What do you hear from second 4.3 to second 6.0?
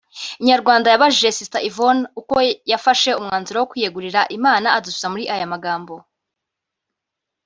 Imana adusubiza muri aya magambo